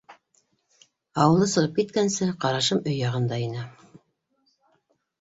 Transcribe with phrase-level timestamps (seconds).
[1.25, 3.71] Ауылды сығып киткәнсе, ҡарашым өй яғында ине.